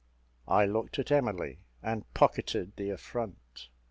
I 0.47 0.65
looked 0.65 0.97
at 0.97 1.11
Emily, 1.11 1.59
and 1.83 2.11
pocketed 2.15 2.75
the 2.75 2.89
affront. 2.89 3.69